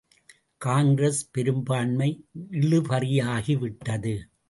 காங்கிரஸ் 0.57 1.31
பெரும்பான்மை 1.31 2.25
இழுபறியாகிவிட்டது. 2.51 4.15